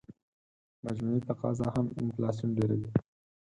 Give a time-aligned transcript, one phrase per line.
[0.85, 2.89] مجموعي تقاضا هم انفلاسیون ډېروي.